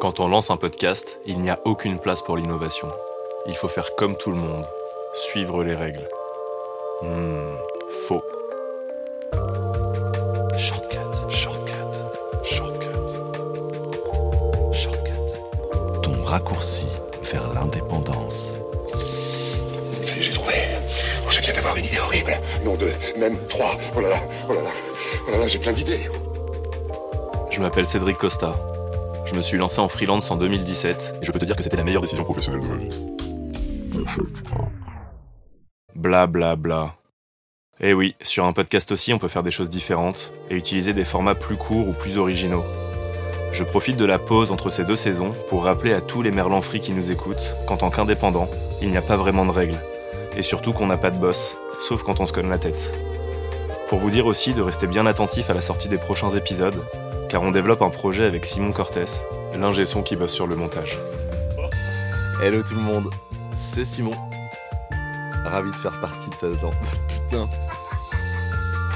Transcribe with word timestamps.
Quand 0.00 0.18
on 0.18 0.28
lance 0.28 0.50
un 0.50 0.56
podcast, 0.56 1.20
il 1.26 1.40
n'y 1.40 1.50
a 1.50 1.60
aucune 1.66 1.98
place 1.98 2.22
pour 2.22 2.38
l'innovation. 2.38 2.88
Il 3.46 3.54
faut 3.54 3.68
faire 3.68 3.94
comme 3.96 4.16
tout 4.16 4.30
le 4.30 4.38
monde, 4.38 4.64
suivre 5.12 5.62
les 5.62 5.74
règles. 5.74 6.08
Hmm, 7.02 7.54
faux. 8.08 8.22
Shortcut, 10.56 10.96
shortcut, 11.28 11.74
shortcut. 12.42 12.88
Shortcut. 14.72 16.00
Ton 16.02 16.24
raccourci 16.24 16.86
vers 17.30 17.52
l'indépendance. 17.52 18.54
Ça 20.00 20.14
y 20.14 20.18
est, 20.18 20.22
j'ai 20.22 20.32
trouvé. 20.32 20.54
Oh, 21.26 21.30
je 21.30 21.42
viens 21.42 21.52
d'avoir 21.52 21.76
une 21.76 21.84
idée 21.84 21.98
horrible. 21.98 22.38
Non, 22.64 22.74
deux, 22.74 22.92
même 23.18 23.36
trois. 23.48 23.76
Oh 23.94 24.00
là 24.00 24.08
là, 24.08 24.20
oh 24.48 24.54
là 24.54 24.62
là. 24.62 24.70
Oh 25.28 25.30
là 25.30 25.38
là, 25.40 25.46
j'ai 25.46 25.58
plein 25.58 25.72
d'idées. 25.72 26.08
Je 27.50 27.60
m'appelle 27.60 27.86
Cédric 27.86 28.16
Costa. 28.16 28.52
Je 29.30 29.36
me 29.36 29.42
suis 29.42 29.58
lancé 29.58 29.80
en 29.80 29.86
freelance 29.86 30.28
en 30.32 30.36
2017 30.36 31.20
et 31.22 31.24
je 31.24 31.30
peux 31.30 31.38
te 31.38 31.44
dire 31.44 31.54
que 31.54 31.62
c'était 31.62 31.76
la 31.76 31.84
meilleure 31.84 32.02
décision 32.02 32.24
professionnelle 32.24 32.62
de 32.62 32.66
ma 32.66 32.76
vie. 32.76 32.90
Bla 35.94 36.26
bla 36.26 36.56
bla. 36.56 36.94
Eh 37.78 37.94
oui, 37.94 38.16
sur 38.22 38.44
un 38.44 38.52
podcast 38.52 38.90
aussi, 38.90 39.12
on 39.12 39.18
peut 39.18 39.28
faire 39.28 39.44
des 39.44 39.52
choses 39.52 39.70
différentes 39.70 40.32
et 40.50 40.56
utiliser 40.56 40.92
des 40.92 41.04
formats 41.04 41.36
plus 41.36 41.56
courts 41.56 41.86
ou 41.86 41.92
plus 41.92 42.18
originaux. 42.18 42.64
Je 43.52 43.62
profite 43.62 43.96
de 43.96 44.04
la 44.04 44.18
pause 44.18 44.50
entre 44.50 44.68
ces 44.68 44.84
deux 44.84 44.96
saisons 44.96 45.30
pour 45.48 45.64
rappeler 45.64 45.92
à 45.92 46.00
tous 46.00 46.22
les 46.22 46.32
merlans 46.32 46.60
free 46.60 46.80
qui 46.80 46.92
nous 46.92 47.12
écoutent 47.12 47.54
qu'en 47.68 47.76
tant 47.76 47.90
qu'indépendant, 47.90 48.48
il 48.82 48.90
n'y 48.90 48.96
a 48.96 49.02
pas 49.02 49.16
vraiment 49.16 49.46
de 49.46 49.52
règles. 49.52 49.78
Et 50.36 50.42
surtout 50.42 50.72
qu'on 50.72 50.86
n'a 50.86 50.96
pas 50.96 51.12
de 51.12 51.18
boss, 51.18 51.56
sauf 51.80 52.02
quand 52.02 52.18
on 52.18 52.26
se 52.26 52.32
cogne 52.32 52.48
la 52.48 52.58
tête. 52.58 52.90
Pour 53.88 54.00
vous 54.00 54.10
dire 54.10 54.26
aussi 54.26 54.54
de 54.54 54.62
rester 54.62 54.88
bien 54.88 55.06
attentif 55.06 55.50
à 55.50 55.54
la 55.54 55.60
sortie 55.60 55.88
des 55.88 55.98
prochains 55.98 56.30
épisodes, 56.30 56.82
car 57.30 57.42
on 57.44 57.52
développe 57.52 57.80
un 57.80 57.90
projet 57.90 58.24
avec 58.24 58.44
Simon 58.44 58.72
Cortés, 58.72 59.04
l'ingé 59.56 59.86
son 59.86 60.02
qui 60.02 60.16
bosse 60.16 60.32
sur 60.32 60.48
le 60.48 60.56
montage. 60.56 60.98
Hello 62.42 62.62
tout 62.62 62.74
le 62.74 62.80
monde, 62.80 63.08
c'est 63.54 63.84
Simon. 63.84 64.10
Ravi 65.44 65.70
de 65.70 65.76
faire 65.76 65.98
partie 66.00 66.28
de 66.28 66.34
cette 66.34 66.52
aventure. 66.52 66.80
Putain. 67.08 67.48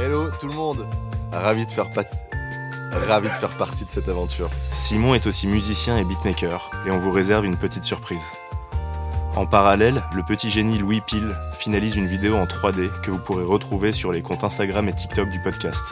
Hello 0.00 0.30
tout 0.38 0.46
le 0.46 0.54
monde. 0.54 0.86
Ravi 1.32 1.66
de 1.66 1.70
faire 1.72 1.90
partie. 1.90 2.18
Ravi 3.08 3.28
de 3.28 3.34
faire 3.34 3.56
partie 3.58 3.84
de 3.84 3.90
cette 3.90 4.08
aventure. 4.08 4.48
Simon 4.74 5.14
est 5.14 5.26
aussi 5.26 5.48
musicien 5.48 5.98
et 5.98 6.04
beatmaker, 6.04 6.70
et 6.86 6.92
on 6.92 6.98
vous 6.98 7.10
réserve 7.10 7.44
une 7.44 7.56
petite 7.56 7.84
surprise. 7.84 8.22
En 9.34 9.46
parallèle, 9.46 10.02
le 10.14 10.22
petit 10.22 10.50
génie 10.50 10.78
Louis 10.78 11.00
Pile 11.00 11.34
finalise 11.58 11.96
une 11.96 12.06
vidéo 12.06 12.36
en 12.36 12.46
3D 12.46 12.90
que 13.02 13.10
vous 13.10 13.18
pourrez 13.18 13.44
retrouver 13.44 13.90
sur 13.90 14.12
les 14.12 14.22
comptes 14.22 14.44
Instagram 14.44 14.88
et 14.88 14.92
TikTok 14.92 15.30
du 15.30 15.40
podcast. 15.40 15.82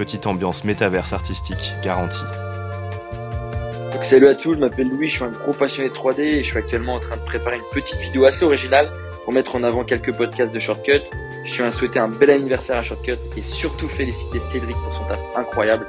Petite 0.00 0.26
ambiance 0.26 0.64
métaverse 0.64 1.12
artistique 1.12 1.74
garantie. 1.84 2.24
Donc 3.92 4.02
salut 4.02 4.28
à 4.28 4.34
tous, 4.34 4.54
je 4.54 4.58
m'appelle 4.58 4.88
Louis, 4.88 5.10
je 5.10 5.16
suis 5.16 5.24
un 5.24 5.28
gros 5.28 5.52
passionné 5.52 5.90
de 5.90 5.94
3D 5.94 6.20
et 6.20 6.42
je 6.42 6.48
suis 6.48 6.56
actuellement 6.56 6.94
en 6.94 7.00
train 7.00 7.18
de 7.18 7.24
préparer 7.26 7.56
une 7.56 7.82
petite 7.82 7.98
vidéo 7.98 8.24
assez 8.24 8.46
originale 8.46 8.88
pour 9.24 9.34
mettre 9.34 9.56
en 9.56 9.62
avant 9.62 9.84
quelques 9.84 10.16
podcasts 10.16 10.54
de 10.54 10.58
Shortcut. 10.58 11.02
Je 11.44 11.52
tiens 11.52 11.66
à 11.66 11.72
souhaiter 11.72 11.98
un 11.98 12.08
bel 12.08 12.30
anniversaire 12.30 12.78
à 12.78 12.82
Shortcut 12.82 13.18
et 13.36 13.42
surtout 13.42 13.88
féliciter 13.88 14.40
Cédric 14.50 14.74
pour 14.74 14.94
son 14.94 15.04
taf 15.04 15.20
incroyable. 15.36 15.86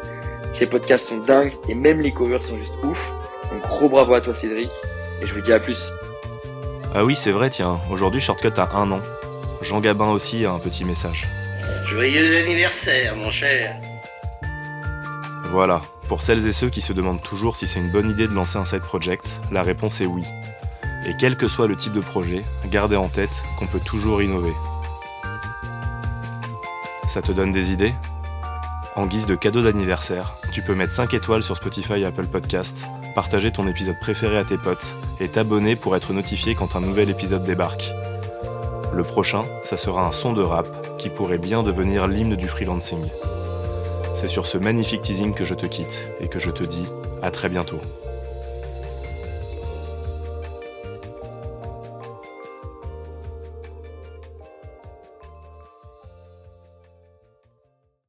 Ces 0.56 0.66
podcasts 0.66 1.08
sont 1.08 1.20
dingues 1.20 1.54
et 1.70 1.74
même 1.74 2.02
les 2.02 2.12
covers 2.12 2.44
sont 2.44 2.58
juste 2.58 2.74
ouf. 2.84 3.10
Donc 3.50 3.62
gros 3.62 3.88
bravo 3.88 4.16
à 4.16 4.20
toi 4.20 4.36
Cédric 4.36 4.70
et 5.22 5.26
je 5.26 5.34
vous 5.34 5.40
dis 5.40 5.54
à 5.54 5.60
plus. 5.62 5.90
Ah 6.94 7.06
oui, 7.06 7.16
c'est 7.16 7.32
vrai, 7.32 7.50
tiens, 7.50 7.80
aujourd'hui 7.90 8.20
Shortcut 8.20 8.52
a 8.58 8.76
un 8.76 8.92
an. 8.92 9.00
Jean 9.62 9.80
Gabin 9.80 10.10
aussi 10.10 10.46
a 10.46 10.52
un 10.52 10.60
petit 10.60 10.84
message. 10.84 11.30
Joyeux 11.86 12.44
anniversaire, 12.44 13.16
mon 13.16 13.32
cher. 13.32 13.74
Voilà, 15.52 15.82
pour 16.08 16.22
celles 16.22 16.48
et 16.48 16.54
ceux 16.54 16.70
qui 16.70 16.82
se 16.82 16.94
demandent 16.94 17.22
toujours 17.22 17.58
si 17.58 17.68
c'est 17.68 17.82
une 17.82 17.92
bonne 17.92 18.10
idée 18.10 18.26
de 18.26 18.32
lancer 18.32 18.58
un 18.58 18.64
side 18.64 18.80
project, 18.80 19.26
la 19.52 19.62
réponse 19.62 20.00
est 20.00 20.06
oui. 20.06 20.24
Et 21.06 21.14
quel 21.20 21.36
que 21.36 21.50
soit 21.50 21.68
le 21.68 21.76
type 21.76 21.92
de 21.92 22.00
projet, 22.00 22.42
gardez 22.68 22.96
en 22.96 23.10
tête 23.10 23.30
qu'on 23.60 23.68
peut 23.68 23.82
toujours 23.82 24.22
innover. 24.22 24.54
Ça 27.10 27.22
te 27.22 27.34
donne 27.34 27.52
des 27.52 27.74
idées? 27.74 27.94
En 28.96 29.06
guise 29.06 29.26
de 29.26 29.36
cadeau 29.36 29.62
d'anniversaire, 29.62 30.36
tu 30.54 30.62
peux 30.62 30.74
mettre 30.74 30.94
5 30.94 31.14
étoiles 31.14 31.44
sur 31.44 31.58
Spotify 31.58 31.96
et 31.96 32.06
Apple 32.06 32.28
Podcast, 32.28 32.86
partager 33.14 33.52
ton 33.52 33.68
épisode 33.68 34.00
préféré 34.00 34.38
à 34.38 34.46
tes 34.46 34.58
potes 34.58 34.96
et 35.20 35.28
t'abonner 35.28 35.76
pour 35.76 35.98
être 35.98 36.14
notifié 36.14 36.56
quand 36.56 36.78
un 36.78 36.82
nouvel 36.82 37.10
épisode 37.10 37.44
débarque. 37.44 37.92
Le 38.94 39.04
prochain, 39.04 39.44
ça 39.66 39.76
sera 39.76 40.08
un 40.08 40.14
son 40.14 40.32
de 40.32 40.44
rap 40.44 40.68
qui 40.98 41.10
pourrait 41.10 41.38
bien 41.38 41.62
devenir 41.62 42.08
l'hymne 42.08 42.38
du 42.38 42.48
freelancing. 42.48 43.04
C'est 44.22 44.28
sur 44.28 44.46
ce 44.46 44.60
magnifique 44.60 45.02
teasing 45.02 45.34
que 45.34 45.44
je 45.44 45.56
te 45.56 45.66
quitte 45.66 46.14
et 46.20 46.28
que 46.28 46.38
je 46.38 46.52
te 46.52 46.64
dis 46.64 46.88
à 47.24 47.32
très 47.32 47.50
bientôt. 47.50 47.80